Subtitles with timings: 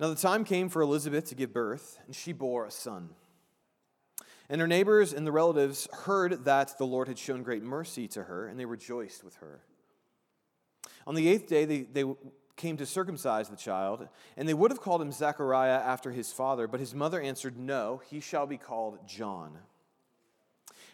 [0.00, 3.10] Now the time came for Elizabeth to give birth, and she bore a son.
[4.48, 8.24] And her neighbors and the relatives heard that the Lord had shown great mercy to
[8.24, 9.60] her, and they rejoiced with her.
[11.06, 12.04] On the eighth day, they, they
[12.56, 16.66] came to circumcise the child, and they would have called him Zechariah after his father,
[16.66, 19.58] but his mother answered, No, he shall be called John.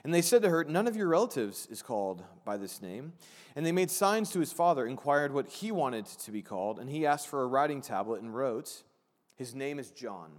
[0.03, 3.15] And they said to her, None of your relatives is called by this name.
[3.57, 6.91] And they made signs to his father, inquired what he wanted to be called, and
[6.91, 8.83] he asked for a writing tablet and wrote,
[9.37, 10.31] His name is John.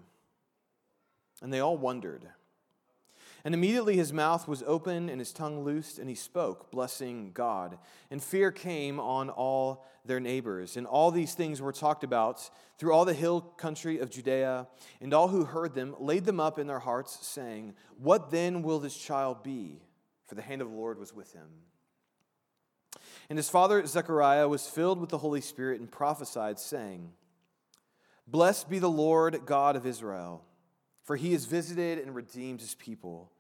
[1.42, 2.28] And they all wondered.
[3.46, 7.78] And immediately his mouth was open and his tongue loosed, and he spoke, blessing God.
[8.10, 10.78] And fear came on all their neighbors.
[10.78, 14.68] And all these things were talked about through all the hill country of Judea.
[15.00, 18.80] And all who heard them laid them up in their hearts, saying, What then will
[18.80, 19.80] this child be?
[20.26, 21.48] For the hand of the Lord was with him.
[23.30, 27.12] And his father Zechariah was filled with the Holy Spirit and prophesied, saying,
[28.28, 30.44] Blessed be the Lord God of Israel,
[31.04, 33.32] for he has visited and redeemed his people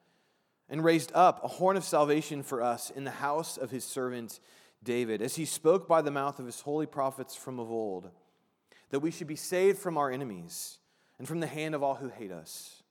[0.69, 4.39] and raised up a horn of salvation for us in the house of his servant
[4.83, 8.09] David, as he spoke by the mouth of his holy prophets from of old,
[8.89, 10.77] that we should be saved from our enemies
[11.17, 12.83] and from the hand of all who hate us,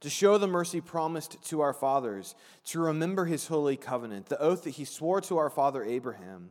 [0.00, 4.62] to show the mercy promised to our fathers, to remember his holy covenant, the oath
[4.62, 6.50] that he swore to our father Abraham,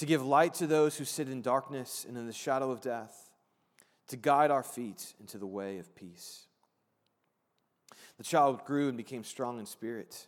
[0.00, 3.30] to give light to those who sit in darkness and in the shadow of death,
[4.08, 6.46] to guide our feet into the way of peace.
[8.18, 10.26] The child grew and became strong in spirit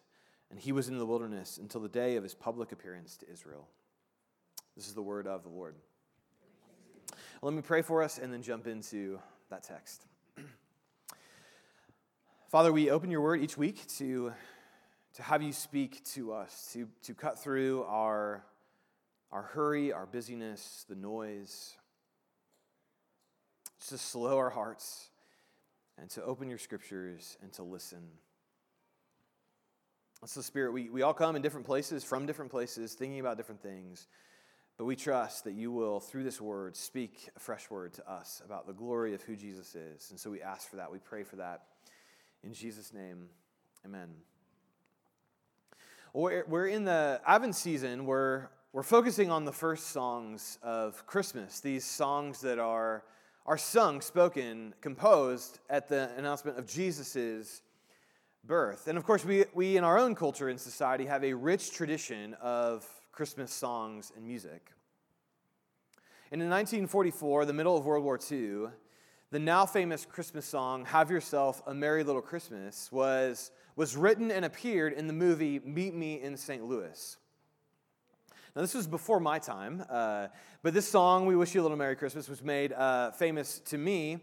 [0.52, 3.66] and he was in the wilderness until the day of his public appearance to Israel.
[4.76, 5.74] This is the word of the Lord.
[7.40, 9.18] Let me pray for us and then jump into
[9.48, 10.04] that text.
[12.50, 14.34] Father, we open your word each week to,
[15.14, 18.44] to have you speak to us, to, to cut through our,
[19.32, 21.74] our hurry, our busyness, the noise,
[23.88, 25.08] to slow our hearts,
[25.98, 28.02] and to open your scriptures and to listen
[30.22, 30.72] that's the Spirit.
[30.72, 34.06] We, we all come in different places, from different places, thinking about different things.
[34.78, 38.40] But we trust that you will, through this word, speak a fresh word to us
[38.44, 40.10] about the glory of who Jesus is.
[40.10, 40.92] And so we ask for that.
[40.92, 41.64] We pray for that.
[42.44, 43.26] In Jesus' name,
[43.84, 44.10] amen.
[46.14, 51.60] We're, we're in the Advent season where we're focusing on the first songs of Christmas,
[51.60, 53.04] these songs that are,
[53.44, 57.60] are sung, spoken, composed at the announcement of Jesus'
[58.44, 58.88] birth.
[58.88, 62.34] And of course, we, we in our own culture and society have a rich tradition
[62.40, 64.72] of Christmas songs and music.
[66.30, 68.68] And in 1944, the middle of World War II,
[69.30, 74.46] the now famous Christmas song, Have Yourself a Merry Little Christmas, was, was written and
[74.46, 76.64] appeared in the movie Meet Me in St.
[76.64, 77.18] Louis.
[78.54, 80.26] Now, this was before my time, uh,
[80.62, 83.78] but this song, We Wish You a Little Merry Christmas, was made uh, famous to
[83.78, 84.20] me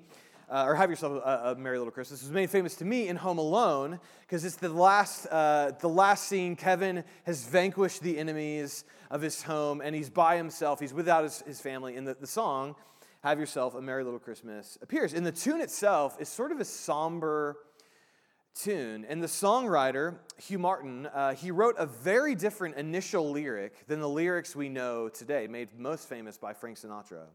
[0.47, 3.15] uh, or Have Yourself a, a, Merry Little Christmas, was made famous to me in
[3.15, 6.55] Home Alone because it's the last, uh, the last scene.
[6.55, 10.79] Kevin has vanquished the enemies of his home and he's by himself.
[10.79, 11.95] He's without his, his family.
[11.95, 12.75] And the, the song,
[13.23, 15.13] Have Yourself a Merry Little Christmas, appears.
[15.13, 17.57] And the tune itself is sort of a somber
[18.55, 19.05] tune.
[19.07, 24.09] And the songwriter, Hugh Martin, uh, he wrote a very different initial lyric than the
[24.09, 27.25] lyrics we know today, made most famous by Frank Sinatra.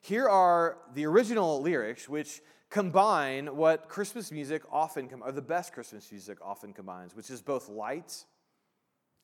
[0.00, 5.72] Here are the original lyrics, which combine what Christmas music often, com- or the best
[5.72, 8.24] Christmas music often combines, which is both light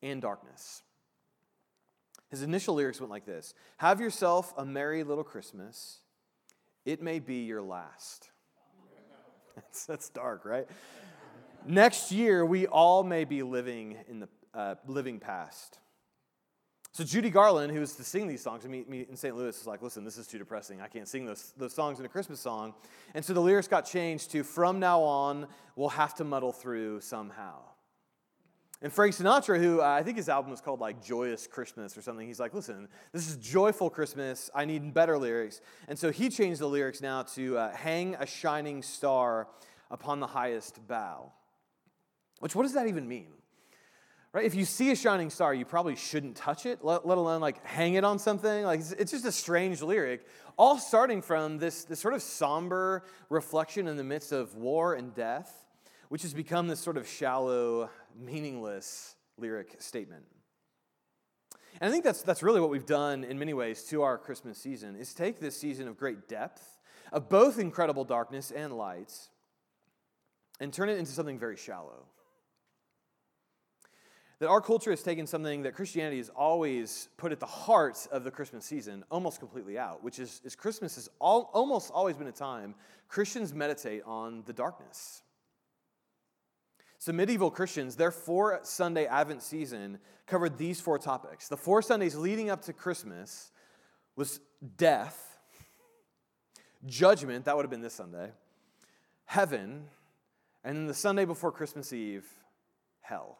[0.03, 0.82] and darkness.
[2.31, 5.99] His initial lyrics went like this Have yourself a merry little Christmas.
[6.84, 8.29] It may be your last.
[9.60, 10.67] That's, that's dark, right?
[11.67, 15.79] Next year, we all may be living in the uh, living past.
[16.93, 19.37] So Judy Garland, who used to sing these songs me, me in St.
[19.37, 20.81] Louis, was like, listen, this is too depressing.
[20.81, 22.75] I can't sing those, those songs in a Christmas song.
[23.14, 25.46] And so the lyrics got changed to, from now on,
[25.76, 27.61] we'll have to muddle through somehow.
[28.82, 32.03] And Frank Sinatra, who uh, I think his album was called like Joyous Christmas or
[32.03, 34.49] something, he's like, listen, this is joyful Christmas.
[34.55, 35.61] I need better lyrics.
[35.87, 39.49] And so he changed the lyrics now to uh, hang a shining star
[39.91, 41.32] upon the highest bough.
[42.38, 43.29] Which, what does that even mean?
[44.32, 44.47] Right?
[44.47, 47.65] If you see a shining star, you probably shouldn't touch it, let, let alone like
[47.67, 48.65] hang it on something.
[48.65, 50.25] Like it's, it's just a strange lyric,
[50.56, 55.15] all starting from this, this sort of somber reflection in the midst of war and
[55.15, 55.59] death,
[56.10, 60.24] which has become this sort of shallow, meaningless lyric statement.
[61.80, 64.58] And I think that's, that's really what we've done in many ways to our Christmas
[64.58, 66.78] season, is take this season of great depth,
[67.10, 69.12] of both incredible darkness and light,
[70.60, 72.04] and turn it into something very shallow
[74.40, 78.24] that our culture has taken something that Christianity has always put at the heart of
[78.24, 82.26] the Christmas season almost completely out, which is, is Christmas has all, almost always been
[82.26, 82.74] a time
[83.06, 85.22] Christians meditate on the darkness.
[87.00, 91.49] So, medieval Christians, their four Sunday Advent season covered these four topics.
[91.49, 93.50] The four Sundays leading up to Christmas
[94.17, 94.38] was
[94.76, 95.38] death,
[96.85, 98.31] judgment, that would have been this Sunday,
[99.25, 99.87] heaven,
[100.62, 102.26] and then the Sunday before Christmas Eve,
[103.00, 103.38] hell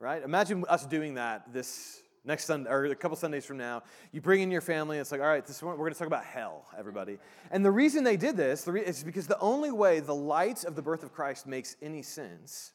[0.00, 0.22] right?
[0.24, 3.82] Imagine us doing that this next Sunday, or a couple Sundays from now.
[4.12, 6.06] You bring in your family, it's like, all right, this one, we're going to talk
[6.06, 7.18] about hell, everybody.
[7.50, 10.64] And the reason they did this the re- is because the only way the light
[10.64, 12.72] of the birth of Christ makes any sense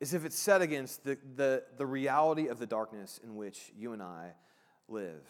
[0.00, 3.92] is if it's set against the, the, the reality of the darkness in which you
[3.92, 4.32] and I
[4.88, 5.28] live.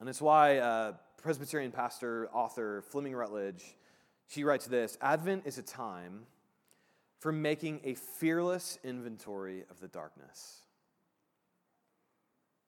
[0.00, 0.92] And it's why uh,
[1.22, 3.76] Presbyterian pastor, author Fleming Rutledge,
[4.26, 6.22] she writes this Advent is a time
[7.18, 10.62] for making a fearless inventory of the darkness.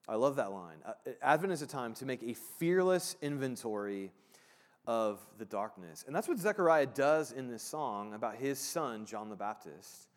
[0.07, 0.77] I love that line.
[0.85, 4.11] Uh, Advent is a time to make a fearless inventory
[4.85, 6.03] of the darkness.
[6.05, 10.09] And that's what Zechariah does in this song about his son, John the Baptist.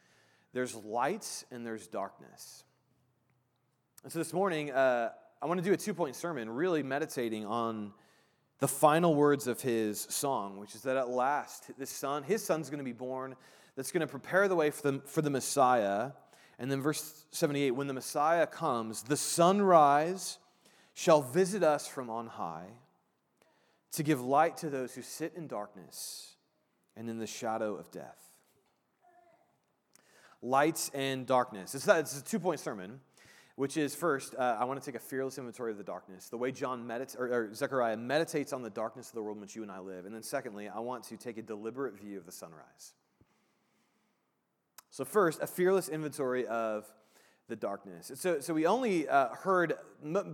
[0.53, 2.65] There's light and there's darkness.
[4.03, 5.11] And so this morning, uh,
[5.41, 7.93] I want to do a two point sermon, really meditating on
[8.59, 12.71] the final words of his song, which is that at last, this son, his son's
[12.71, 13.37] going to be born
[13.77, 16.13] that's going to prepare the way for the, for the Messiah.
[16.59, 20.39] And then verse 78 when the Messiah comes, the sunrise
[20.95, 22.69] shall visit us from on high
[23.93, 26.37] to give light to those who sit in darkness
[26.97, 28.31] and in the shadow of death.
[30.43, 31.75] Light and darkness.
[31.75, 33.01] It's, a two point sermon,
[33.57, 36.37] which is first, uh, I want to take a fearless inventory of the darkness, the
[36.39, 39.63] way John or, or Zechariah meditates on the darkness of the world in which you
[39.63, 40.07] and I live.
[40.07, 42.95] And then secondly, I want to take a deliberate view of the sunrise.
[44.97, 46.91] So, first, a fearless inventory of
[47.49, 48.11] the darkness.
[48.15, 49.75] So, so we only uh, heard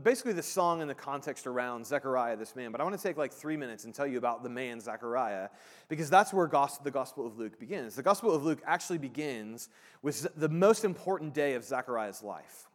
[0.04, 3.16] basically the song in the context around Zechariah, this man, but I want to take
[3.16, 5.48] like three minutes and tell you about the man Zechariah,
[5.88, 7.96] because that's where gospel, the Gospel of Luke begins.
[7.96, 9.68] The Gospel of Luke actually begins
[10.00, 12.68] with the most important day of Zechariah's life.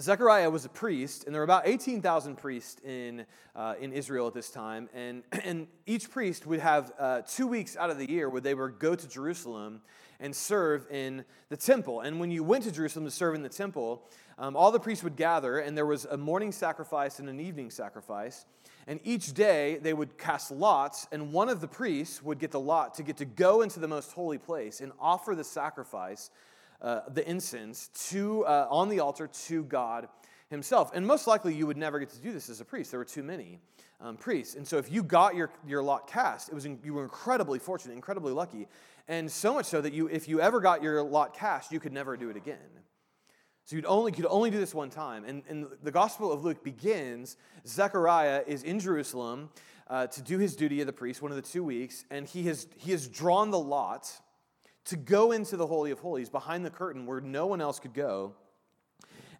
[0.00, 4.34] Zechariah was a priest, and there were about 18,000 priests in, uh, in Israel at
[4.34, 4.88] this time.
[4.94, 8.54] And, and each priest would have uh, two weeks out of the year where they
[8.54, 9.82] would go to Jerusalem
[10.18, 12.00] and serve in the temple.
[12.00, 14.08] And when you went to Jerusalem to serve in the temple,
[14.38, 17.70] um, all the priests would gather, and there was a morning sacrifice and an evening
[17.70, 18.46] sacrifice.
[18.86, 22.60] And each day they would cast lots, and one of the priests would get the
[22.60, 26.30] lot to get to go into the most holy place and offer the sacrifice
[26.82, 30.08] uh, the incense to, uh, on the altar to God
[30.50, 30.90] himself.
[30.94, 32.90] And most likely you would never get to do this as a priest.
[32.90, 33.60] There were too many
[34.00, 34.56] um, priests.
[34.56, 37.58] And so if you got your, your lot cast, it was in, you were incredibly
[37.58, 38.66] fortunate, incredibly lucky.
[39.08, 41.92] And so much so that you, if you ever got your lot cast, you could
[41.92, 42.58] never do it again.
[43.64, 45.24] So you'd only, could only do this one time.
[45.24, 47.36] And, and the Gospel of Luke begins
[47.66, 49.50] Zechariah is in Jerusalem
[49.88, 52.42] uh, to do his duty of the priest, one of the two weeks, and he
[52.44, 54.10] has, he has drawn the lot
[54.86, 57.94] to go into the Holy of Holies behind the curtain where no one else could
[57.94, 58.34] go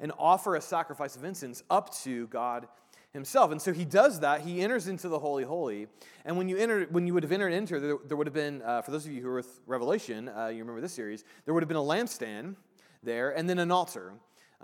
[0.00, 2.66] and offer a sacrifice of incense up to God
[3.12, 3.52] himself.
[3.52, 4.40] And so he does that.
[4.40, 5.86] He enters into the Holy Holy.
[6.24, 8.62] And when you enter, when you would have entered into, there, there would have been,
[8.62, 11.54] uh, for those of you who are with Revelation, uh, you remember this series, there
[11.54, 12.56] would have been a lampstand
[13.02, 14.14] there and then an altar.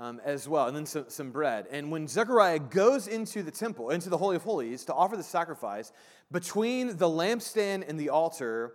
[0.00, 1.66] Um, as well, and then some, some bread.
[1.72, 5.24] And when Zechariah goes into the temple, into the Holy of Holies to offer the
[5.24, 5.90] sacrifice,
[6.30, 8.74] between the lampstand and the altar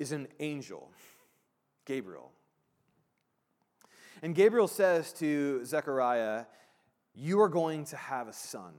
[0.00, 0.90] is an angel.
[1.86, 2.32] Gabriel.
[4.22, 6.44] And Gabriel says to Zechariah,
[7.14, 8.74] You are going to have a son.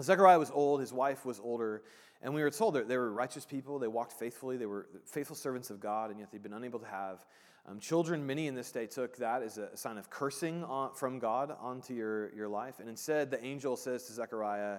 [0.00, 1.82] Zechariah was old, his wife was older,
[2.20, 3.78] and we were told that they were righteous people.
[3.78, 6.86] They walked faithfully, they were faithful servants of God, and yet they'd been unable to
[6.86, 7.24] have
[7.66, 8.26] um, children.
[8.26, 11.94] Many in this day took that as a sign of cursing on, from God onto
[11.94, 12.80] your, your life.
[12.80, 14.78] And instead, the angel says to Zechariah,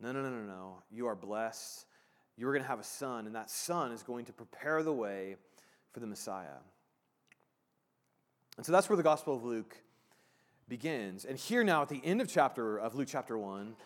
[0.00, 0.82] No, no, no, no, no.
[0.90, 1.86] You are blessed.
[2.36, 4.92] You are going to have a son, and that son is going to prepare the
[4.92, 5.36] way
[5.94, 6.58] for the Messiah.
[8.56, 9.76] And so that's where the Gospel of Luke
[10.68, 11.24] begins.
[11.24, 13.76] And here now, at the end of chapter of Luke chapter 1,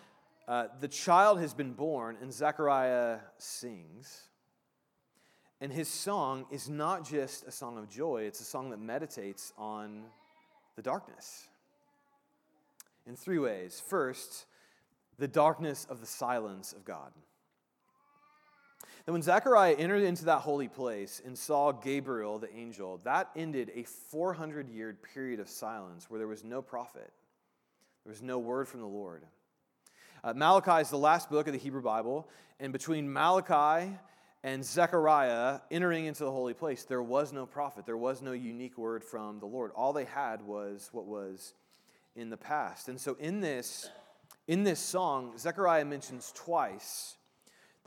[0.49, 4.23] uh, the child has been born, and Zechariah sings.
[5.61, 9.53] And his song is not just a song of joy, it's a song that meditates
[9.59, 10.05] on
[10.77, 11.47] the darkness
[13.07, 13.83] in three ways.
[13.87, 14.47] First,
[15.19, 17.13] the darkness of the silence of God.
[19.05, 23.73] That when Zechariah entered into that holy place and saw Gabriel, the angel, that ended
[23.75, 27.13] a 400 year period of silence where there was no prophet,
[28.05, 29.25] there was no word from the Lord.
[30.25, 32.29] Uh, Malachi is the last book of the Hebrew Bible,
[32.59, 33.97] and between Malachi
[34.43, 37.87] and Zechariah entering into the holy place, there was no prophet.
[37.87, 39.73] There was no unique word from the Lord.
[39.75, 41.55] All they had was what was
[42.17, 42.89] in the past.
[42.89, 43.91] And so in this,
[44.47, 47.18] in this song, Zechariah mentions twice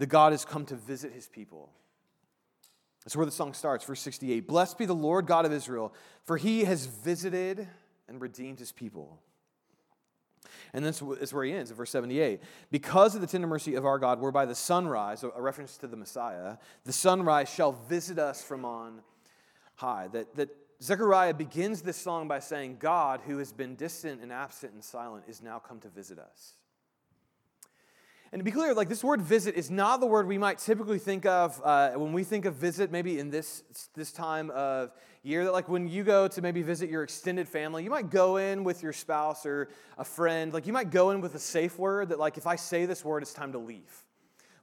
[0.02, 1.70] that God has come to visit his people.
[3.06, 4.48] That's where the song starts, verse 68.
[4.48, 5.94] Blessed be the Lord God of Israel,
[6.24, 7.68] for he has visited
[8.08, 9.20] and redeemed his people.
[10.74, 12.42] And this is where he ends, in verse 78.
[12.72, 15.98] Because of the tender mercy of our God, whereby the sunrise, a reference to the
[15.98, 19.02] Messiah, the sunrise shall visit us from on
[19.76, 20.08] high.
[20.08, 20.50] That, that
[20.82, 25.26] Zechariah begins this song by saying, God, who has been distant and absent and silent,
[25.28, 26.56] is now come to visit us.
[28.34, 31.00] And to be clear, like this word visit is not the word we might typically
[31.00, 35.44] think of uh, when we think of visit, maybe in this, this time of year.
[35.44, 38.64] That like when you go to maybe visit your extended family, you might go in
[38.64, 40.54] with your spouse or a friend.
[40.54, 43.04] Like you might go in with a safe word that like if I say this
[43.04, 43.92] word, it's time to leave.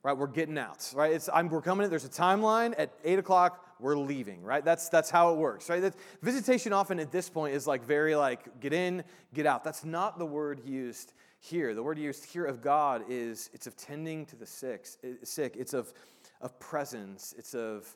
[0.02, 0.16] Right?
[0.16, 0.90] We're getting out.
[0.96, 1.12] Right?
[1.12, 1.90] It's I'm, we're coming in.
[1.90, 3.66] There's a timeline at eight o'clock.
[3.80, 4.42] We're leaving.
[4.42, 4.64] Right?
[4.64, 5.68] That's that's how it works.
[5.68, 5.82] Right?
[5.82, 9.62] That, visitation often at this point is like very like get in, get out.
[9.62, 11.74] That's not the word used here.
[11.74, 14.86] The word used here of God is it's of tending to the sick.
[15.22, 15.54] sick.
[15.56, 15.92] It's of,
[16.40, 17.34] of presence.
[17.38, 17.94] It's of,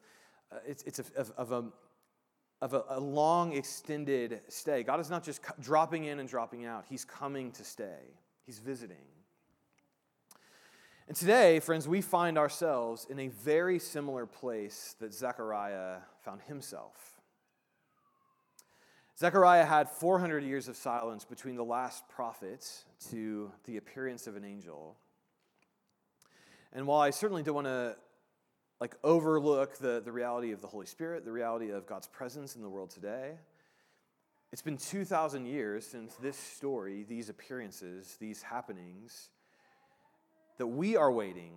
[0.50, 1.64] uh, it's, it's of, of, of, a,
[2.60, 4.82] of a, a, long extended stay.
[4.82, 8.96] God is not just dropping in and dropping out, He's coming to stay, He's visiting.
[11.08, 17.21] And today, friends, we find ourselves in a very similar place that Zechariah found himself.
[19.18, 22.66] Zechariah had 400 years of silence between the last prophet
[23.10, 24.96] to the appearance of an angel.
[26.72, 27.96] And while I certainly don't want to
[28.80, 32.62] like overlook the, the reality of the Holy Spirit, the reality of God's presence in
[32.62, 33.34] the world today,
[34.50, 39.30] it's been 2,000 years since this story, these appearances, these happenings,
[40.58, 41.52] that we are waiting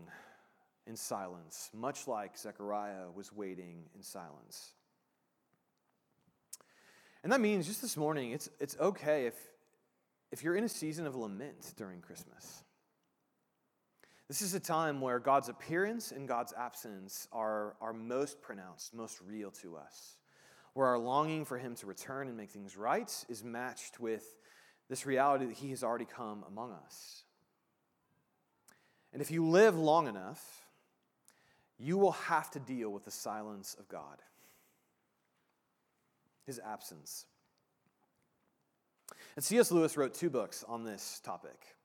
[0.88, 4.75] in silence, much like Zechariah was waiting in silence.
[7.25, 9.34] And that means just this morning, it's, it's okay if,
[10.32, 12.63] if you're in a season of lament during Christmas.
[14.27, 19.20] This is a time where God's appearance and God's absence are, are most pronounced, most
[19.25, 20.17] real to us,
[20.75, 24.36] where our longing for Him to return and make things right is matched with
[24.88, 27.24] this reality that He has already come among us.
[29.12, 30.67] And if you live long enough,
[31.79, 34.22] you will have to deal with the silence of God
[36.45, 37.25] his absence.
[39.35, 39.71] And C.S.
[39.71, 41.75] Lewis wrote two books on this topic.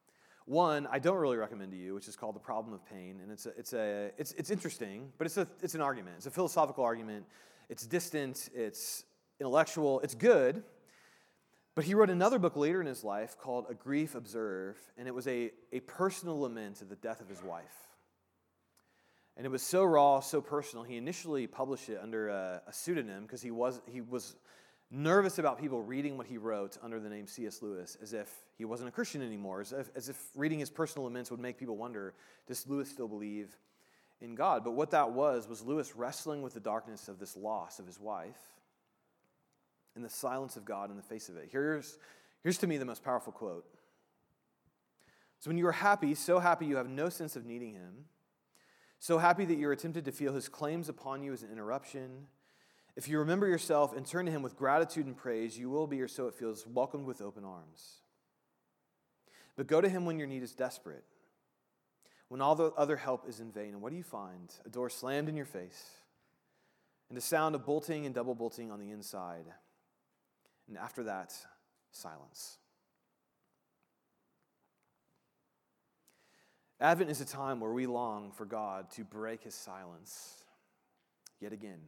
[0.46, 3.20] One I don't really recommend to you, which is called The Problem of Pain.
[3.22, 6.16] And it's, a, it's, a, it's, it's interesting, but it's, a, it's an argument.
[6.16, 7.26] It's a philosophical argument.
[7.68, 9.04] It's distant, it's
[9.38, 10.62] intellectual, it's good.
[11.74, 15.14] But he wrote another book later in his life called A Grief Observe, and it
[15.14, 17.89] was a, a personal lament of the death of his wife.
[19.40, 20.84] And it was so raw, so personal.
[20.84, 24.36] He initially published it under a, a pseudonym because he was, he was
[24.90, 27.62] nervous about people reading what he wrote under the name C.S.
[27.62, 31.06] Lewis as if he wasn't a Christian anymore, as if, as if reading his personal
[31.06, 32.12] laments would make people wonder
[32.48, 33.56] does Lewis still believe
[34.20, 34.62] in God?
[34.62, 37.98] But what that was, was Lewis wrestling with the darkness of this loss of his
[37.98, 38.42] wife
[39.96, 41.48] and the silence of God in the face of it.
[41.50, 41.96] Here's,
[42.42, 43.64] here's to me the most powerful quote.
[45.38, 48.04] So when you are happy, so happy you have no sense of needing him,
[49.00, 52.26] so happy that you're tempted to feel his claims upon you as an interruption.
[52.96, 56.02] If you remember yourself and turn to him with gratitude and praise, you will be,
[56.02, 58.02] or so it feels, welcomed with open arms.
[59.56, 61.04] But go to him when your need is desperate,
[62.28, 63.70] when all the other help is in vain.
[63.70, 64.52] And what do you find?
[64.66, 65.82] A door slammed in your face,
[67.08, 69.46] and a sound of bolting and double bolting on the inside.
[70.68, 71.34] And after that,
[71.90, 72.59] silence.
[76.80, 80.44] Advent is a time where we long for God to break his silence
[81.38, 81.80] yet again,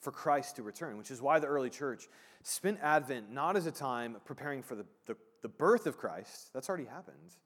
[0.00, 2.08] for Christ to return, which is why the early church
[2.42, 6.68] spent Advent not as a time preparing for the, the, the birth of Christ, that's
[6.70, 7.36] already happened,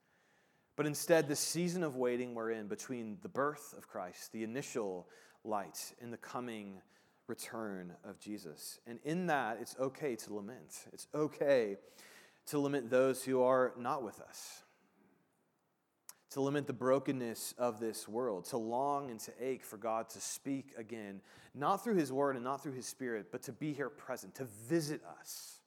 [0.77, 5.09] but instead the season of waiting we're in between the birth of Christ, the initial
[5.43, 6.81] light, and the coming
[7.27, 8.79] return of Jesus.
[8.87, 10.87] And in that, it's okay to lament.
[10.93, 11.79] It's okay
[12.47, 14.64] to lament those who are not with us
[16.35, 20.21] to lament the brokenness of this world, to long and to ache for God to
[20.21, 21.21] speak again,
[21.55, 24.45] not through His Word and not through His Spirit, but to be here present, to
[24.69, 25.61] visit us.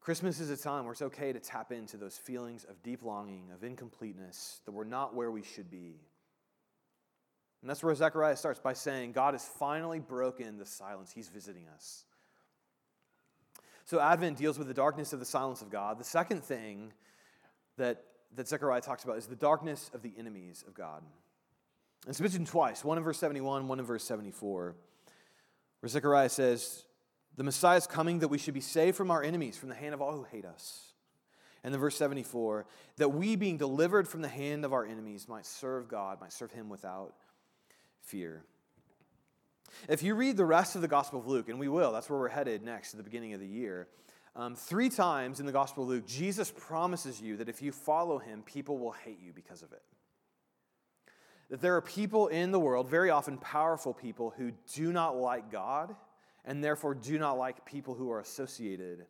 [0.00, 3.50] Christmas is a time where it's okay to tap into those feelings of deep longing,
[3.54, 6.00] of incompleteness, that we're not where we should be.
[7.60, 11.12] And that's where Zechariah starts by saying, God has finally broken the silence.
[11.14, 12.06] He's visiting us.
[13.84, 15.98] So Advent deals with the darkness of the silence of God.
[15.98, 16.94] The second thing
[17.76, 18.04] that,
[18.36, 21.02] that Zechariah talks about is the darkness of the enemies of God.
[22.04, 24.74] And it's mentioned twice, one in verse 71, one in verse 74,
[25.80, 26.84] where Zechariah says,
[27.36, 29.94] The Messiah is coming that we should be saved from our enemies, from the hand
[29.94, 30.92] of all who hate us.
[31.64, 35.46] And then verse 74, that we being delivered from the hand of our enemies might
[35.46, 37.14] serve God, might serve him without
[38.00, 38.42] fear.
[39.88, 42.18] If you read the rest of the Gospel of Luke, and we will, that's where
[42.18, 43.86] we're headed next at the beginning of the year.
[44.34, 48.18] Um, three times in the Gospel of Luke, Jesus promises you that if you follow
[48.18, 49.82] him, people will hate you because of it.
[51.50, 55.52] That there are people in the world, very often powerful people, who do not like
[55.52, 55.94] God
[56.44, 59.04] and therefore do not like people who are associated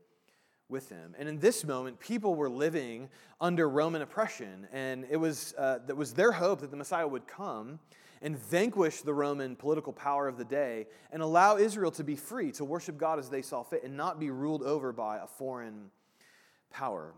[0.69, 1.15] with him.
[1.19, 3.09] And in this moment, people were living
[3.41, 7.27] under Roman oppression, and it was, uh, that was their hope that the Messiah would
[7.27, 7.79] come
[8.23, 12.53] and vanquish the Roman political power of the day and allow Israel to be free
[12.53, 15.91] to worship God as they saw fit and not be ruled over by a foreign
[16.71, 17.13] power.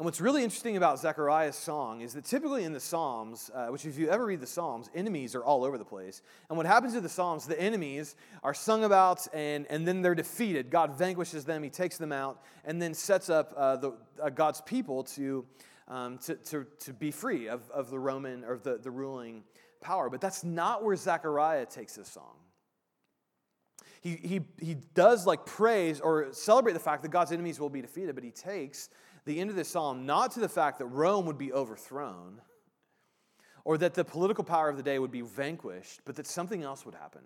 [0.00, 3.84] And what's really interesting about Zechariah's song is that typically in the Psalms, uh, which
[3.84, 6.22] if you ever read the Psalms, enemies are all over the place.
[6.48, 10.14] And what happens in the Psalms, the enemies are sung about and, and then they're
[10.14, 10.70] defeated.
[10.70, 14.62] God vanquishes them, He takes them out, and then sets up uh, the, uh, God's
[14.62, 15.44] people to
[15.90, 19.42] um, to, to, to be free of, of the Roman or the, the ruling
[19.82, 20.08] power.
[20.08, 22.36] But that's not where Zechariah takes this song.
[24.00, 27.82] He, he, he does like praise or celebrate the fact that God's enemies will be
[27.82, 28.88] defeated, but he takes
[29.26, 32.40] the end of this psalm not to the fact that Rome would be overthrown
[33.64, 36.86] or that the political power of the day would be vanquished, but that something else
[36.86, 37.20] would happen.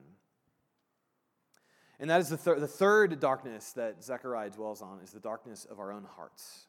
[2.00, 5.64] And that is the, thir- the third darkness that Zechariah dwells on is the darkness
[5.64, 6.66] of our own hearts.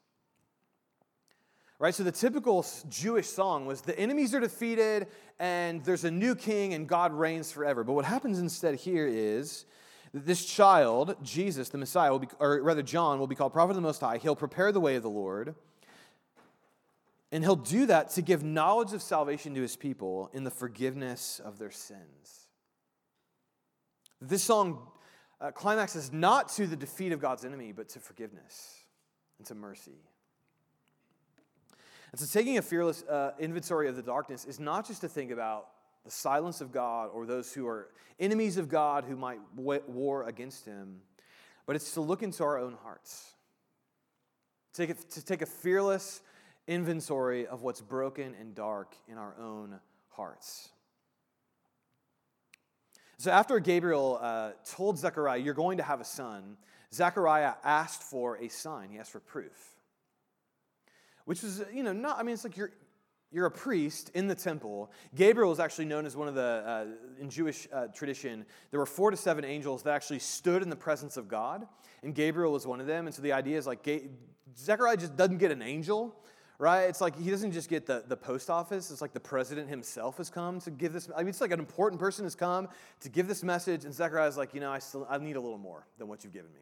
[1.77, 1.93] Right?
[1.93, 5.07] So the typical Jewish song was the enemies are defeated
[5.39, 7.83] and there's a new king and God reigns forever.
[7.83, 9.65] But what happens instead here is
[10.13, 13.71] that this child, Jesus, the Messiah, will be, or rather John, will be called prophet
[13.71, 14.17] of the Most High.
[14.17, 15.55] He'll prepare the way of the Lord.
[17.33, 21.41] And he'll do that to give knowledge of salvation to his people in the forgiveness
[21.43, 22.47] of their sins.
[24.21, 24.87] This song
[25.41, 28.75] uh, climaxes not to the defeat of God's enemy, but to forgiveness
[29.37, 29.99] and to mercy.
[32.15, 35.31] And so, taking a fearless uh, inventory of the darkness is not just to think
[35.31, 35.67] about
[36.05, 37.89] the silence of God or those who are
[38.21, 41.01] enemies of God who might war against him,
[41.65, 43.33] but it's to look into our own hearts.
[44.73, 46.21] Take a, to take a fearless
[46.69, 49.77] inventory of what's broken and dark in our own
[50.11, 50.69] hearts.
[53.17, 56.55] So, after Gabriel uh, told Zechariah, You're going to have a son,
[56.93, 58.87] Zechariah asked for a sign.
[58.89, 59.74] He asked for proof
[61.25, 62.71] which is, you know, not, I mean, it's like you're,
[63.31, 64.91] you're a priest in the temple.
[65.13, 66.85] Gabriel is actually known as one of the, uh,
[67.19, 70.75] in Jewish uh, tradition, there were four to seven angels that actually stood in the
[70.75, 71.67] presence of God,
[72.03, 73.07] and Gabriel was one of them.
[73.07, 74.07] And so the idea is like, Ga-
[74.57, 76.15] Zechariah just doesn't get an angel,
[76.59, 76.83] right?
[76.83, 78.91] It's like he doesn't just get the, the post office.
[78.91, 81.09] It's like the president himself has come to give this.
[81.15, 82.69] I mean, it's like an important person has come
[83.01, 85.57] to give this message, and Zechariah's like, you know, I still I need a little
[85.57, 86.61] more than what you've given me.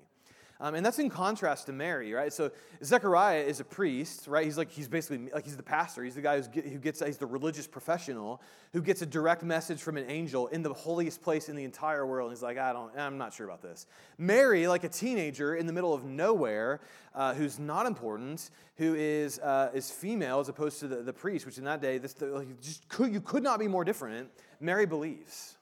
[0.59, 2.31] Um, and that's in contrast to Mary, right?
[2.31, 2.51] So
[2.83, 4.45] Zechariah is a priest, right?
[4.45, 6.03] He's like, he's basically, like he's the pastor.
[6.03, 9.97] He's the guy who gets, he's the religious professional who gets a direct message from
[9.97, 12.29] an angel in the holiest place in the entire world.
[12.29, 13.87] And he's like, I don't, I'm not sure about this.
[14.17, 16.81] Mary, like a teenager in the middle of nowhere,
[17.15, 21.45] uh, who's not important, who is, uh, is female as opposed to the, the priest,
[21.45, 24.29] which in that day, this, like, just could, you could not be more different.
[24.59, 25.57] Mary believes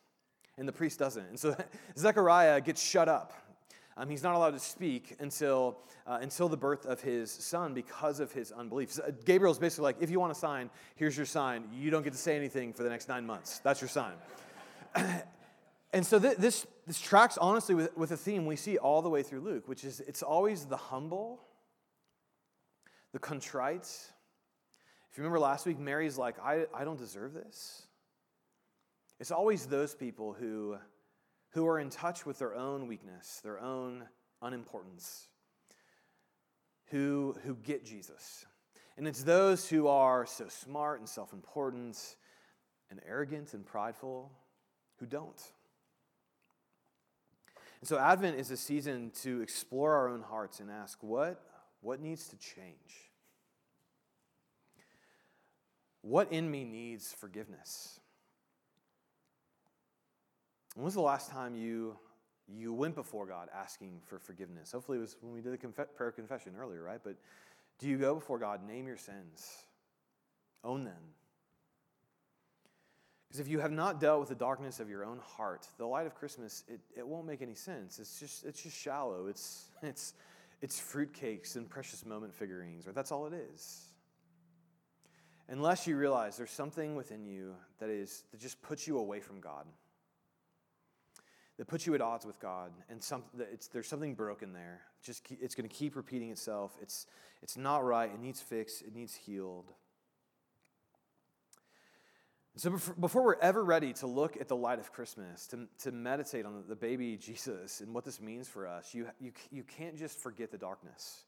[0.57, 1.25] and the priest doesn't.
[1.25, 1.55] And so
[1.97, 3.33] Zechariah gets shut up
[3.97, 5.77] um, he's not allowed to speak until,
[6.07, 8.91] uh, until the birth of his son because of his unbelief.
[8.91, 11.65] So, uh, Gabriel's basically like, if you want a sign, here's your sign.
[11.73, 13.59] You don't get to say anything for the next nine months.
[13.59, 14.13] That's your sign.
[15.93, 19.09] and so th- this, this tracks honestly with, with a theme we see all the
[19.09, 21.41] way through Luke, which is it's always the humble,
[23.11, 23.83] the contrite.
[25.11, 27.83] If you remember last week, Mary's like, I, I don't deserve this.
[29.19, 30.77] It's always those people who
[31.51, 34.03] who are in touch with their own weakness, their own
[34.41, 35.27] unimportance,
[36.85, 38.45] who, who get Jesus.
[38.97, 42.15] And it's those who are so smart and self important
[42.89, 44.31] and arrogant and prideful
[44.99, 45.41] who don't.
[47.79, 51.43] And so Advent is a season to explore our own hearts and ask what,
[51.81, 53.09] what needs to change?
[56.01, 58.00] What in me needs forgiveness?
[60.75, 61.97] When was the last time you,
[62.47, 64.71] you went before God asking for forgiveness?
[64.71, 67.01] Hopefully, it was when we did the conf- prayer confession earlier, right?
[67.03, 67.17] But
[67.79, 69.65] do you go before God, name your sins,
[70.63, 71.01] own them?
[73.27, 76.05] Because if you have not dealt with the darkness of your own heart, the light
[76.05, 77.97] of Christmas, it, it won't make any sense.
[77.97, 79.27] It's just, it's just shallow.
[79.27, 80.13] It's, it's,
[80.61, 83.85] it's fruitcakes and precious moment figurines, or that's all it is.
[85.47, 89.41] Unless you realize there's something within you that is that just puts you away from
[89.41, 89.65] God
[91.57, 93.23] that puts you at odds with God, and some,
[93.71, 94.81] there's something broken there.
[95.03, 96.71] Just it's going to keep repeating itself.
[96.81, 97.05] It's,
[97.41, 98.09] it's not right.
[98.11, 98.81] It needs fixed.
[98.81, 99.71] It needs healed.
[102.57, 106.45] So before we're ever ready to look at the light of Christmas, to, to meditate
[106.45, 110.19] on the baby Jesus and what this means for us, you, you, you can't just
[110.19, 111.23] forget the darkness.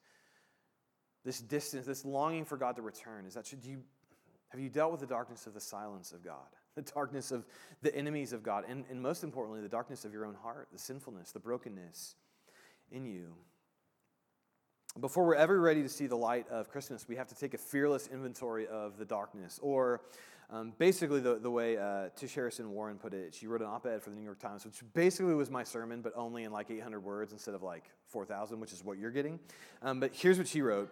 [1.23, 3.81] This distance, this longing for God to return, is that should you
[4.49, 6.38] have you dealt with the darkness of the silence of God?
[6.75, 7.45] the darkness of
[7.81, 10.79] the enemies of God, and, and most importantly, the darkness of your own heart, the
[10.79, 12.15] sinfulness, the brokenness
[12.91, 13.33] in you.
[14.99, 17.57] Before we're ever ready to see the light of Christmas, we have to take a
[17.57, 19.59] fearless inventory of the darkness.
[19.63, 20.01] Or
[20.51, 23.88] um, basically, the, the way uh, Tish Harrison Warren put it, she wrote an op
[23.88, 26.69] ed for the New York Times, which basically was my sermon, but only in like
[26.69, 29.39] 800 words instead of like 4,000, which is what you're getting.
[29.81, 30.91] Um, but here's what she wrote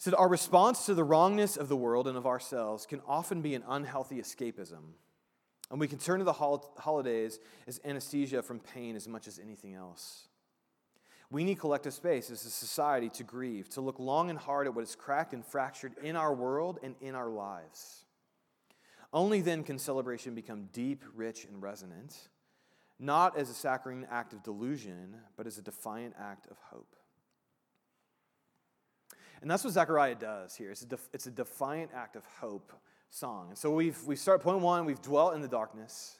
[0.00, 3.54] said, Our response to the wrongness of the world and of ourselves can often be
[3.54, 4.94] an unhealthy escapism.
[5.70, 9.38] And we can turn to the hol- holidays as anesthesia from pain as much as
[9.38, 10.26] anything else.
[11.30, 14.74] We need collective space as a society to grieve, to look long and hard at
[14.74, 18.06] what is cracked and fractured in our world and in our lives.
[19.12, 22.16] Only then can celebration become deep, rich, and resonant,
[22.98, 26.96] not as a saccharine act of delusion, but as a defiant act of hope.
[29.42, 30.70] And that's what Zechariah does here.
[30.70, 32.72] It's a, def- it's a defiant act of hope
[33.08, 33.46] song.
[33.48, 36.16] And so we've, we start point one, we've dwelt in the darkness,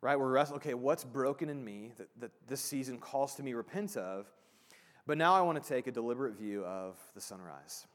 [0.00, 0.18] right?
[0.18, 3.96] We're wrestling, okay, what's broken in me that, that this season calls to me repent
[3.96, 4.26] of?
[5.06, 7.86] But now I want to take a deliberate view of the sunrise.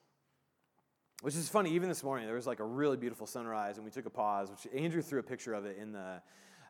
[1.21, 3.91] Which is funny, even this morning, there was like a really beautiful sunrise, and we
[3.91, 6.21] took a pause, which Andrew threw a picture of it in the,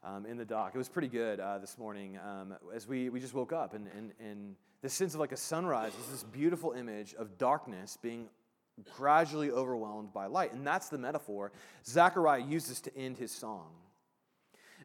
[0.03, 0.71] um, in the doc.
[0.73, 3.87] It was pretty good uh, this morning um, as we, we just woke up and,
[3.95, 8.29] and, and this sense of like a sunrise is this beautiful image of darkness being
[8.95, 10.53] gradually overwhelmed by light.
[10.53, 11.51] And that's the metaphor
[11.85, 13.67] Zechariah uses to end his song.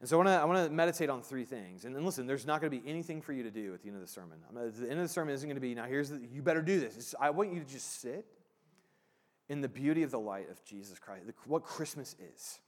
[0.01, 1.85] And so I want to I meditate on three things.
[1.85, 3.89] And, and listen, there's not going to be anything for you to do at the
[3.89, 4.39] end of the sermon.
[4.53, 6.63] Gonna, the end of the sermon isn't going to be, now here's the, you better
[6.63, 6.97] do this.
[6.97, 8.27] It's, I want you to just sit
[9.49, 12.59] in the beauty of the light of Jesus Christ, the, what Christmas is.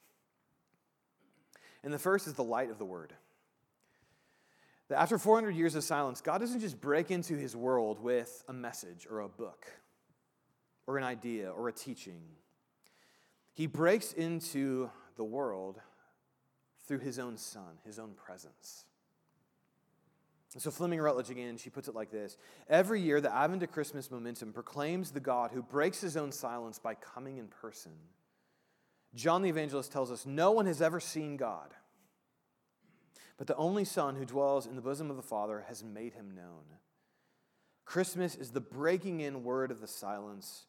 [1.82, 3.12] And the first is the light of the Word.
[4.88, 8.52] That after 400 years of silence, God doesn't just break into his world with a
[8.52, 9.66] message or a book
[10.86, 12.22] or an idea or a teaching.
[13.52, 15.80] He breaks into the world
[16.86, 18.84] through his own son, his own presence.
[20.54, 23.66] And so, Fleming Rutledge again, she puts it like this Every year, the Advent to
[23.66, 27.92] Christmas momentum proclaims the God who breaks his own silence by coming in person.
[29.14, 31.74] John the Evangelist tells us no one has ever seen God.
[33.36, 36.34] But the only Son who dwells in the bosom of the Father has made him
[36.34, 36.64] known.
[37.84, 40.66] Christmas is the breaking in word of the silence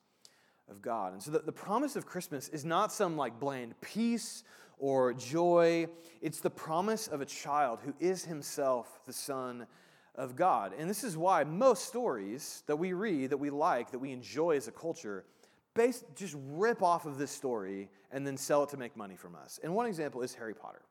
[0.69, 1.13] of God.
[1.13, 4.43] And so the, the promise of Christmas is not some like bland peace
[4.79, 5.87] or joy,
[6.21, 9.65] it's the promise of a child who is himself the Son
[10.13, 10.73] of God.
[10.77, 14.55] And this is why most stories that we read, that we like, that we enjoy
[14.55, 15.25] as a culture,
[15.73, 19.35] based, just rip off of this story and then sell it to make money from
[19.35, 19.59] us.
[19.63, 20.81] And one example is Harry Potter.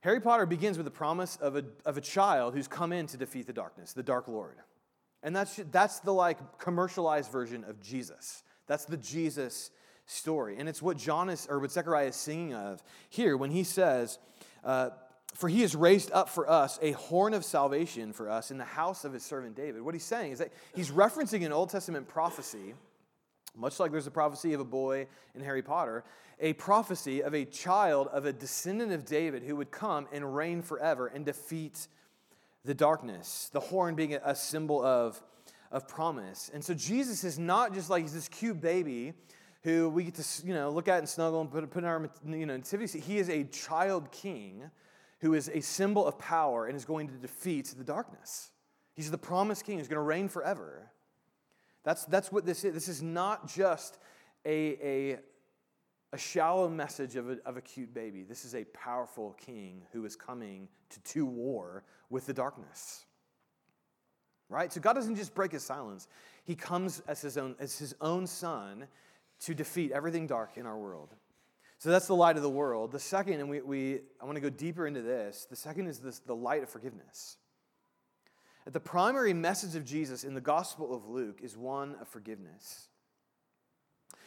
[0.00, 3.16] Harry Potter begins with the promise of a, of a child who's come in to
[3.16, 4.56] defeat the darkness, the Dark Lord.
[5.22, 8.44] And that's, that's the like commercialized version of Jesus.
[8.66, 9.70] That's the Jesus
[10.06, 10.56] story.
[10.58, 14.18] And it's what John is, or what Zechariah is singing of here when he says,
[14.64, 14.90] uh,
[15.34, 18.64] For he has raised up for us a horn of salvation for us in the
[18.64, 19.82] house of his servant David.
[19.82, 22.74] What he's saying is that he's referencing an Old Testament prophecy,
[23.58, 26.04] much like there's a prophecy of a boy in Harry Potter,
[26.40, 30.62] a prophecy of a child, of a descendant of David who would come and reign
[30.62, 31.88] forever and defeat
[32.64, 33.50] the darkness.
[33.52, 35.20] The horn being a symbol of,
[35.72, 36.50] of promise.
[36.54, 39.14] And so Jesus is not just like he's this cute baby
[39.62, 42.08] who we get to you know, look at and snuggle and put, put in our
[42.26, 43.02] you know, nativity seat.
[43.02, 44.70] He is a child king
[45.20, 48.50] who is a symbol of power and is going to defeat the darkness.
[48.94, 50.90] He's the promised king who's going to reign forever.
[51.84, 52.74] That's, that's what this is.
[52.74, 53.98] This is not just
[54.44, 55.18] a, a
[56.12, 58.22] a shallow message of a, of a cute baby.
[58.22, 63.04] This is a powerful king who is coming to do war with the darkness.
[64.48, 64.72] Right?
[64.72, 66.08] So God doesn't just break his silence.
[66.44, 68.86] He comes as his own, as his own son
[69.40, 71.14] to defeat everything dark in our world.
[71.76, 72.90] So that's the light of the world.
[72.90, 75.98] The second, and we, we I want to go deeper into this, the second is
[75.98, 77.36] this, the light of forgiveness.
[78.70, 82.88] The primary message of Jesus in the Gospel of Luke is one of forgiveness.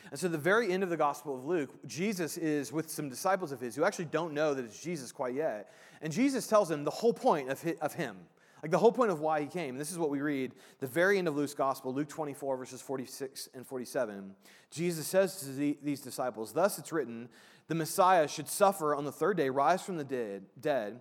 [0.10, 3.51] And so, the very end of the Gospel of Luke, Jesus is with some disciples
[3.51, 5.71] of his who actually don't know that it's Jesus quite yet.
[6.01, 8.17] And Jesus tells them the whole point of, of him,
[8.63, 9.77] like the whole point of why he came.
[9.77, 13.49] This is what we read, the very end of Luke's Gospel, Luke 24, verses 46
[13.54, 14.34] and 47.
[14.71, 17.30] Jesus says to the, these disciples, Thus it's written,
[17.67, 20.99] the Messiah should suffer on the third day, rise from the dead, dead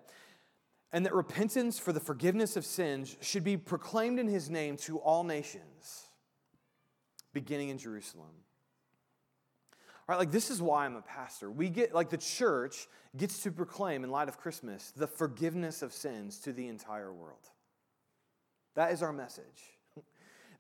[0.92, 4.98] and that repentance for the forgiveness of sins should be proclaimed in his name to
[4.98, 6.09] all nations,
[7.33, 8.31] beginning in Jerusalem.
[10.09, 11.50] All right, like this is why I'm a pastor.
[11.50, 15.92] We get, like the church gets to proclaim in light of Christmas the forgiveness of
[15.92, 17.48] sins to the entire world.
[18.74, 19.44] That is our message.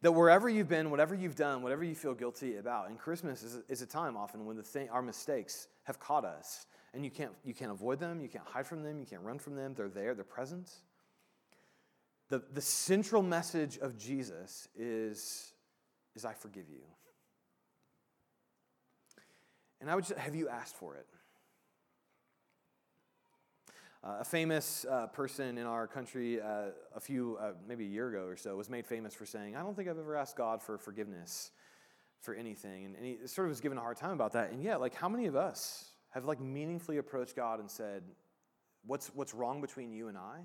[0.02, 3.58] That wherever you've been, whatever you've done, whatever you feel guilty about, and Christmas is,
[3.68, 7.32] is a time often when the thing, our mistakes have caught us and you can't,
[7.44, 9.74] you can't avoid them, you can't hide from them, you can't run from them.
[9.74, 10.70] They're there, they're present.
[12.28, 15.52] The, the central message of Jesus is,
[16.14, 16.82] is I forgive you.
[19.80, 21.06] And I would just, have you asked for it?
[24.02, 28.08] Uh, a famous uh, person in our country, uh, a few, uh, maybe a year
[28.08, 30.62] ago or so, was made famous for saying, I don't think I've ever asked God
[30.62, 31.50] for forgiveness
[32.20, 32.86] for anything.
[32.86, 34.52] And, and he sort of was given a hard time about that.
[34.52, 38.02] And yeah, like how many of us have like meaningfully approached God and said,
[38.86, 40.40] What's, what's wrong between you and I?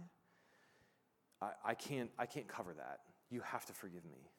[1.42, 3.00] I, I, can't, I can't cover that.
[3.30, 4.30] You have to forgive me.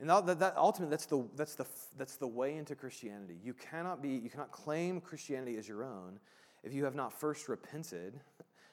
[0.00, 3.36] And that, that ultimately, that's the, that's, the, that's the way into Christianity.
[3.42, 6.18] You cannot, be, you cannot claim Christianity as your own
[6.64, 8.20] if you have not first repented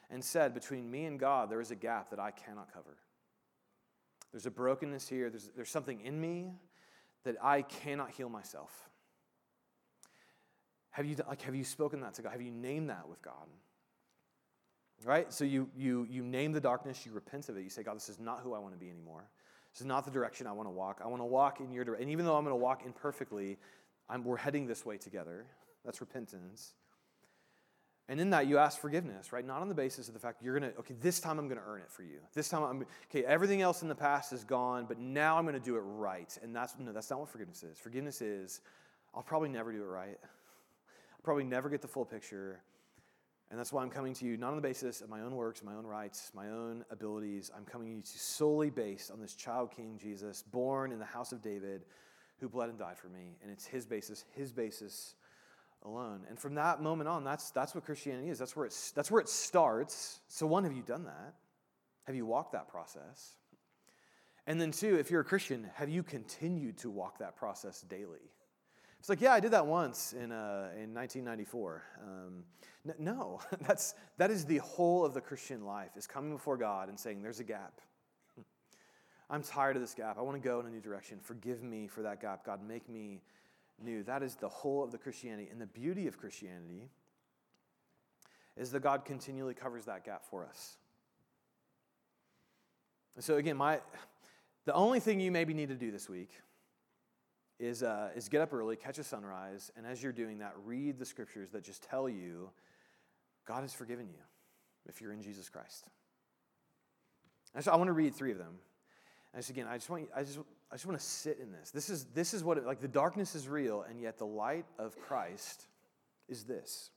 [0.09, 2.97] and said, Between me and God, there is a gap that I cannot cover.
[4.31, 6.53] There's a brokenness here, there's, there's something in me
[7.25, 8.89] that I cannot heal myself.
[10.91, 12.31] Have you, like, have you spoken that to God?
[12.31, 13.47] Have you named that with God?
[15.05, 15.31] Right?
[15.31, 17.63] So you, you, you name the darkness, you repent of it.
[17.63, 19.29] You say, God, this is not who I want to be anymore.
[19.73, 20.99] This is not the direction I want to walk.
[21.03, 22.03] I want to walk in your direction.
[22.03, 23.57] And even though I'm going to walk imperfectly,
[24.09, 25.45] I'm, we're heading this way together.
[25.85, 26.73] That's repentance.
[28.09, 29.45] And in that, you ask forgiveness, right?
[29.45, 31.59] Not on the basis of the fact you're going to, okay, this time I'm going
[31.59, 32.17] to earn it for you.
[32.33, 35.53] This time I'm, okay, everything else in the past is gone, but now I'm going
[35.53, 36.35] to do it right.
[36.41, 37.77] And that's, no, that's not what forgiveness is.
[37.77, 38.61] Forgiveness is,
[39.13, 40.17] I'll probably never do it right
[41.23, 42.61] probably never get the full picture.
[43.49, 45.63] And that's why I'm coming to you, not on the basis of my own works,
[45.63, 47.49] my own rights, my own abilities.
[47.55, 51.31] I'm coming to you solely based on this child king Jesus, born in the house
[51.31, 51.85] of David,
[52.39, 53.37] who bled and died for me.
[53.41, 55.15] And it's his basis, his basis
[55.83, 56.21] alone.
[56.29, 58.37] And from that moment on, that's, that's what Christianity is.
[58.37, 60.19] That's where, it's, that's where it starts.
[60.27, 61.33] So, one, have you done that?
[62.03, 63.35] Have you walked that process?
[64.45, 68.31] And then, two, if you're a Christian, have you continued to walk that process daily?
[68.99, 71.83] It's like, yeah, I did that once in, uh, in 1994.
[72.03, 72.43] Um,
[72.87, 76.89] n- no, that's, that is the whole of the Christian life, is coming before God
[76.89, 77.79] and saying, there's a gap.
[79.29, 80.17] I'm tired of this gap.
[80.17, 81.19] I want to go in a new direction.
[81.21, 82.45] Forgive me for that gap.
[82.45, 83.21] God, make me
[83.81, 84.03] new.
[84.03, 85.47] That is the whole of the Christianity.
[85.49, 86.89] And the beauty of Christianity
[88.57, 90.75] is that God continually covers that gap for us.
[93.15, 93.79] And so, again, my,
[94.65, 96.29] the only thing you maybe need to do this week
[97.59, 100.97] is, uh, is get up early, catch a sunrise, and as you're doing that, read
[100.97, 102.49] the scriptures that just tell you
[103.45, 104.19] God has forgiven you
[104.87, 105.85] if you're in Jesus Christ.
[107.53, 108.59] And so I want to read three of them.
[109.33, 110.39] And just again, I just want I just
[110.71, 111.71] I just want to sit in this.
[111.71, 114.65] This is this is what it, like the darkness is real, and yet the light
[114.77, 115.67] of Christ
[116.27, 116.91] is this.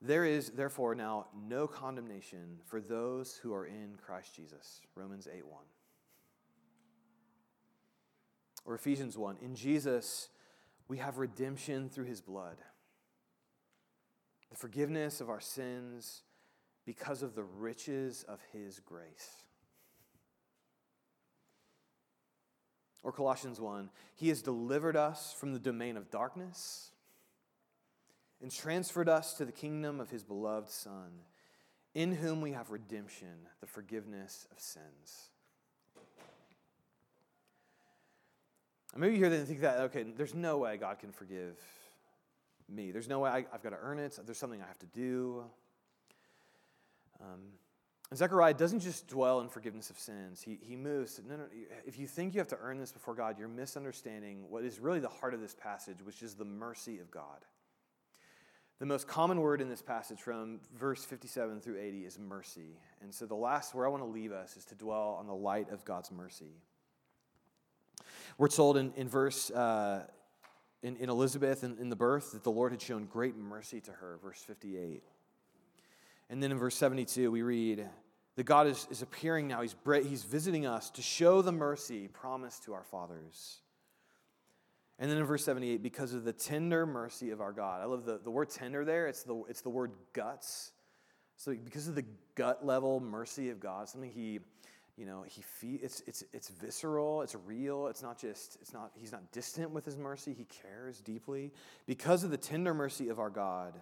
[0.00, 4.80] There is therefore now no condemnation for those who are in Christ Jesus.
[4.96, 5.60] Romans 8 1
[8.64, 9.38] or Ephesians 1.
[9.42, 10.28] In Jesus,
[10.88, 12.58] we have redemption through his blood,
[14.50, 16.22] the forgiveness of our sins
[16.84, 19.42] because of the riches of his grace.
[23.02, 26.90] Or Colossians 1 He has delivered us from the domain of darkness
[28.40, 31.10] and transferred us to the kingdom of his beloved Son,
[31.94, 35.30] in whom we have redemption, the forgiveness of sins.
[39.00, 41.56] Maybe you hear that and think that, okay, there's no way God can forgive
[42.68, 42.90] me.
[42.90, 44.18] There's no way I, have got to earn it.
[44.24, 45.44] There's something I have to do.
[47.20, 47.40] Um,
[48.10, 50.42] and Zechariah doesn't just dwell in forgiveness of sins.
[50.42, 51.20] He, he moves.
[51.26, 51.44] no, no,
[51.86, 55.00] if you think you have to earn this before God, you're misunderstanding what is really
[55.00, 57.46] the heart of this passage, which is the mercy of God.
[58.78, 62.80] The most common word in this passage from verse 57 through 80 is mercy.
[63.00, 65.34] And so the last where I want to leave us is to dwell on the
[65.34, 66.56] light of God's mercy.
[68.38, 70.06] We're told in, in verse, uh,
[70.82, 73.92] in, in Elizabeth, in, in the birth, that the Lord had shown great mercy to
[73.92, 75.02] her, verse 58.
[76.30, 77.86] And then in verse 72, we read
[78.36, 79.60] that God is, is appearing now.
[79.60, 79.74] He's,
[80.08, 83.60] he's visiting us to show the mercy promised to our fathers.
[84.98, 87.82] And then in verse 78, because of the tender mercy of our God.
[87.82, 90.72] I love the, the word tender there, it's the, it's the word guts.
[91.36, 94.40] So because of the gut level mercy of God, something he,
[94.96, 98.92] you know, he fe- it's, it's, it's visceral, it's real, it's not just, it's not,
[98.94, 101.50] he's not distant with his mercy, he cares deeply.
[101.86, 103.74] Because of the tender mercy of our God,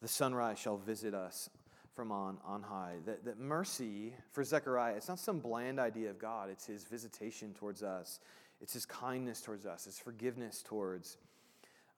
[0.00, 1.50] the sunrise shall visit us
[1.94, 2.94] from on, on high.
[3.06, 7.52] That, that mercy for Zechariah, it's not some bland idea of God, it's his visitation
[7.52, 8.18] towards us,
[8.60, 11.18] it's his kindness towards us, it's forgiveness towards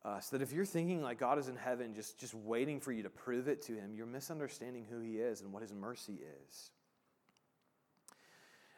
[0.05, 0.31] us.
[0.31, 3.11] That if you're thinking like God is in heaven just, just waiting for you to
[3.11, 6.71] prove it to him, you're misunderstanding who he is and what his mercy is.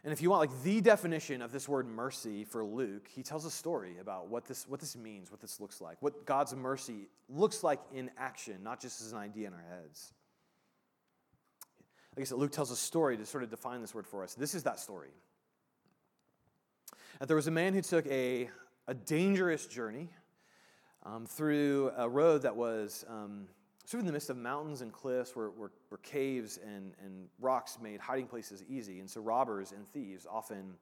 [0.05, 3.45] And if you want like the definition of this word mercy for Luke, he tells
[3.45, 7.09] a story about what this, what this means, what this looks like, what God's mercy
[7.29, 10.13] looks like in action, not just as an idea in our heads.
[12.17, 14.35] Like I said, Luke tells a story to sort of define this word for us.
[14.35, 15.11] This is that story.
[17.19, 18.51] That there was a man who took a,
[18.87, 20.11] a dangerous journey
[21.05, 23.49] um, through a road that was um,
[23.89, 25.71] sort of in the midst of mountains and cliffs where, where,
[26.03, 29.01] caves and, and rocks made hiding places easy.
[29.01, 30.75] And so robbers and thieves often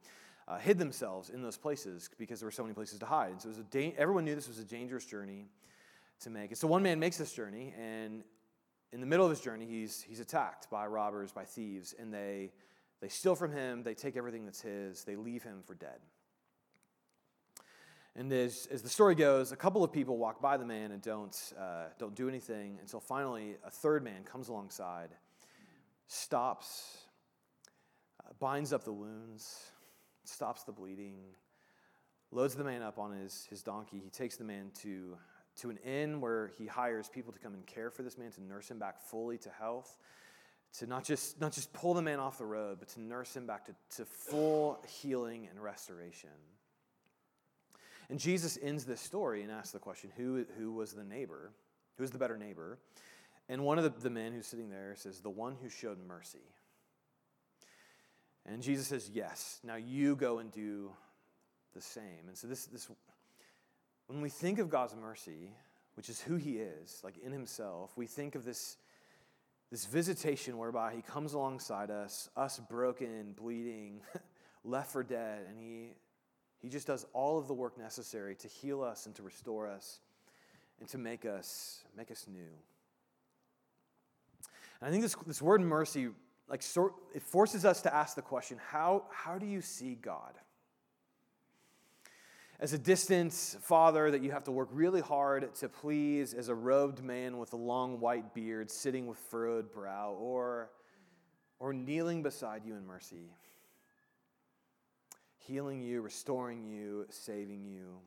[0.49, 3.31] uh, hid themselves in those places because there were so many places to hide.
[3.31, 5.47] And so it was a da- everyone knew this was a dangerous journey
[6.21, 6.51] to make.
[6.51, 8.25] And so one man makes this journey, and
[8.93, 12.51] in the middle of his journey, he's, he's attacked by robbers, by thieves, and they,
[13.01, 16.01] they steal from him, they take everything that's his, they leave him for dead.
[18.19, 21.03] And as, as the story goes, a couple of people walk by the man and
[21.03, 25.11] don't, uh, don't do anything until finally a third man comes alongside,
[26.07, 26.97] stops,
[28.25, 29.71] uh, binds up the wounds,
[30.25, 31.19] stops the bleeding,
[32.31, 34.01] loads the man up on his, his donkey.
[34.03, 35.19] He takes the man to,
[35.57, 38.43] to an inn where he hires people to come and care for this man, to
[38.43, 39.99] nurse him back fully to health,
[40.79, 43.47] to not just, not just pull the man off the road, but to nurse him
[43.47, 46.31] back to, to full healing and restoration.
[48.09, 51.53] And Jesus ends this story and asks the question who, who was the neighbor?
[51.99, 52.79] Who's the better neighbor?
[53.49, 56.39] And one of the, the men who's sitting there says, The one who showed mercy.
[58.45, 60.91] And Jesus says, Yes, now you go and do
[61.75, 62.29] the same.
[62.29, 62.89] And so, this, this
[64.07, 65.51] when we think of God's mercy,
[65.95, 68.77] which is who he is, like in himself, we think of this,
[69.71, 74.01] this visitation whereby he comes alongside us, us broken, bleeding,
[74.65, 75.95] left for dead, and he
[76.67, 80.01] he just does all of the work necessary to heal us and to restore us
[80.81, 82.41] and to make us make us new.
[84.81, 86.09] And I think this, this word mercy,
[86.49, 90.35] like sort, it forces us to ask the question, how, how do you see God?
[92.59, 96.55] As a distant father that you have to work really hard to please, as a
[96.57, 100.71] robed man with a long white beard sitting with furrowed brow, or,
[101.61, 103.31] or kneeling beside you in mercy
[105.47, 107.99] healing you, restoring you, saving you.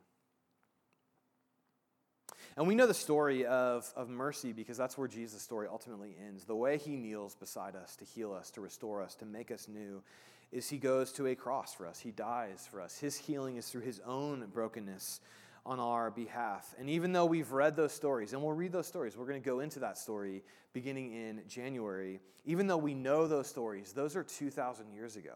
[2.57, 6.43] And we know the story of, of mercy because that's where Jesus' story ultimately ends.
[6.43, 9.67] The way he kneels beside us to heal us, to restore us, to make us
[9.67, 10.03] new,
[10.51, 11.99] is he goes to a cross for us.
[11.99, 12.97] He dies for us.
[12.97, 15.21] His healing is through his own brokenness
[15.65, 16.73] on our behalf.
[16.79, 19.49] And even though we've read those stories, and we'll read those stories, we're going to
[19.49, 22.19] go into that story beginning in January.
[22.45, 25.35] Even though we know those stories, those are 2,000 years ago.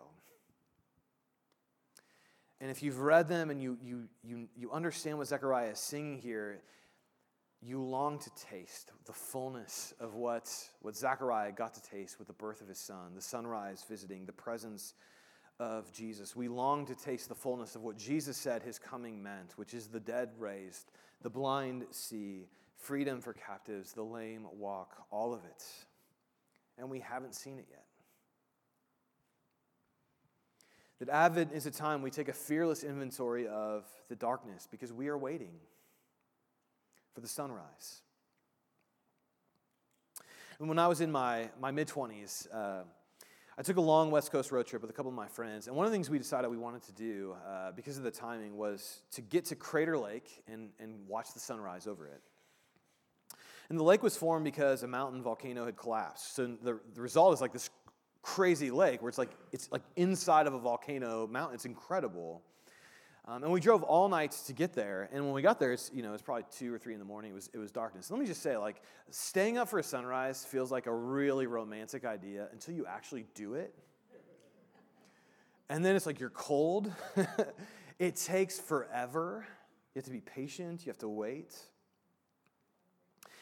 [2.64, 6.18] And if you've read them and you, you, you, you understand what Zechariah is singing
[6.18, 6.62] here,
[7.62, 10.50] you long to taste the fullness of what,
[10.82, 14.32] what Zechariah got to taste with the birth of his son, the sunrise visiting, the
[14.32, 14.94] presence
[15.60, 16.38] of Jesus.
[16.38, 19.88] We long to taste the fullness of what Jesus said his coming meant, which is
[19.88, 20.90] the dead raised,
[21.22, 22.48] the blind see,
[22.78, 25.66] freedom for captives, the lame walk, all of it.
[26.78, 27.83] And we haven't seen it yet.
[31.04, 35.10] That Advent is a time we take a fearless inventory of the darkness because we
[35.10, 35.52] are waiting
[37.14, 38.00] for the sunrise.
[40.60, 42.84] And when I was in my, my mid 20s, uh,
[43.58, 45.68] I took a long West Coast road trip with a couple of my friends.
[45.68, 48.12] And one of the things we decided we wanted to do, uh, because of the
[48.12, 52.22] timing, was to get to Crater Lake and, and watch the sunrise over it.
[53.68, 56.34] And the lake was formed because a mountain volcano had collapsed.
[56.34, 57.70] So the, the result is like this
[58.24, 61.54] crazy lake where it's like it's like inside of a volcano mountain.
[61.54, 62.42] It's incredible.
[63.26, 65.08] Um, and we drove all night to get there.
[65.14, 67.06] And when we got there, it's you know it's probably two or three in the
[67.06, 67.32] morning.
[67.32, 68.10] It was it was darkness.
[68.10, 72.04] Let me just say, like staying up for a sunrise feels like a really romantic
[72.04, 73.76] idea until you actually do it.
[75.70, 76.92] And then it's like you're cold,
[78.00, 79.46] It takes forever.
[79.94, 81.56] You have to be patient, you have to wait.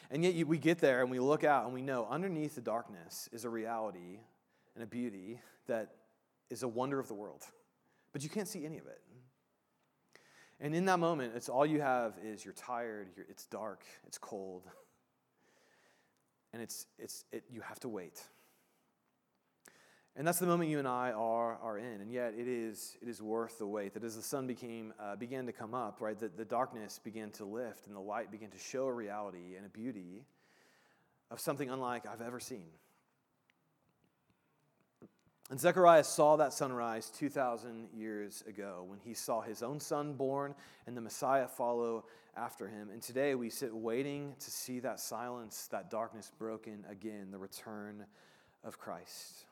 [0.10, 2.62] And yet you, we get there and we look out and we know underneath the
[2.62, 4.20] darkness is a reality
[4.76, 5.96] and a beauty that
[6.50, 7.44] is a wonder of the world.
[8.14, 9.02] But you can't see any of it.
[10.60, 14.18] And in that moment, it's all you have is you're tired, you're, it's dark, it's
[14.20, 14.64] cold,
[16.54, 18.22] and it's, it's, it, you have to wait.
[20.16, 22.02] And that's the moment you and I are, are in.
[22.02, 23.94] And yet it is, it is worth the wait.
[23.94, 27.32] That as the sun became, uh, began to come up, right, that the darkness began
[27.32, 30.26] to lift and the light began to show a reality and a beauty
[31.32, 32.68] of something unlike I've ever seen.
[35.52, 40.56] And Zechariah saw that sunrise 2,000 years ago when he saw his own son born
[40.88, 42.06] and the Messiah follow
[42.38, 42.89] after him.
[42.89, 48.06] And today we sit waiting to see that silence, that darkness broken again, the return
[48.64, 49.43] of Christ.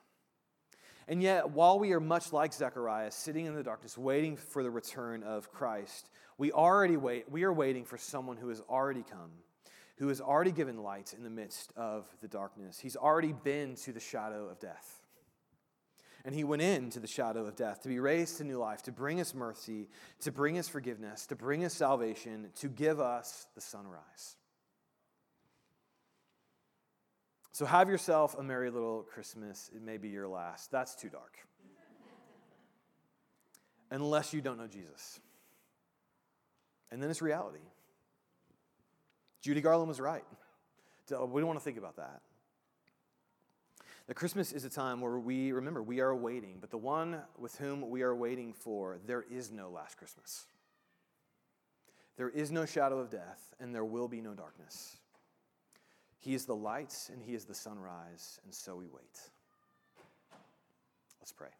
[1.06, 4.70] And yet, while we are much like Zechariah, sitting in the darkness, waiting for the
[4.70, 9.32] return of Christ, we already wait, we are waiting for someone who has already come,
[9.96, 12.78] who has already given light in the midst of the darkness.
[12.78, 14.99] He's already been to the shadow of death.
[16.24, 18.92] And he went into the shadow of death to be raised to new life, to
[18.92, 19.88] bring us mercy,
[20.20, 24.36] to bring us forgiveness, to bring us salvation, to give us the sunrise.
[27.52, 29.70] So have yourself a merry little Christmas.
[29.74, 30.70] It may be your last.
[30.70, 31.36] That's too dark.
[33.90, 35.20] Unless you don't know Jesus.
[36.90, 37.58] And then it's reality.
[39.42, 40.24] Judy Garland was right.
[41.10, 42.20] We don't want to think about that.
[44.10, 47.56] That Christmas is a time where we remember we are waiting, but the one with
[47.58, 50.46] whom we are waiting for, there is no last Christmas.
[52.16, 54.96] There is no shadow of death, and there will be no darkness.
[56.18, 59.20] He is the light, and He is the sunrise, and so we wait.
[61.20, 61.50] Let's pray.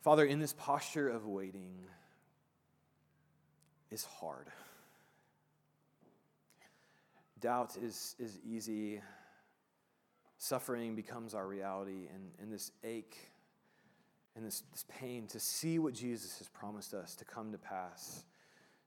[0.00, 1.84] Father, in this posture of waiting
[3.92, 4.48] is hard.
[7.40, 9.00] Doubt is, is easy.
[10.38, 13.16] Suffering becomes our reality, and, and this ache
[14.36, 18.24] and this, this pain to see what Jesus has promised us to come to pass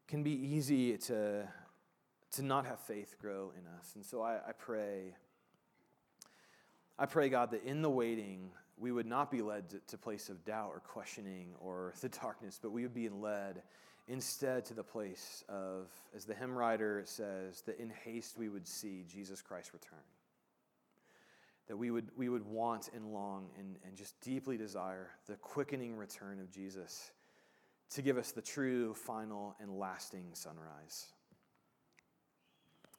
[0.08, 1.47] can be easy to,
[2.32, 3.93] to not have faith grow in us.
[3.95, 5.16] And so I, I pray,
[6.97, 10.30] I pray, God, that in the waiting, we would not be led to, to place
[10.30, 13.62] of doubt or questioning or the darkness, but we would be led
[14.08, 18.68] instead to the place of, as the hymn writer says, that in haste we would
[18.68, 19.99] see Jesus Christ return.
[21.68, 25.95] That we would, we would want and long and, and just deeply desire the quickening
[25.95, 27.12] return of Jesus
[27.91, 31.08] to give us the true, final, and lasting sunrise.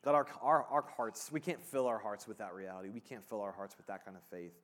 [0.04, 2.90] God, our, our, our hearts, we can't fill our hearts with that reality.
[2.90, 4.54] We can't fill our hearts with that kind of faith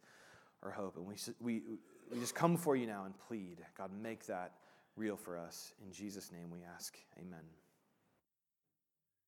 [0.63, 0.97] or hope.
[0.97, 1.63] And we, we,
[2.13, 4.53] we just come before you now and plead, God, make that
[5.01, 5.73] real for us.
[5.83, 6.95] In Jesus' name we ask.
[7.19, 7.60] Amen.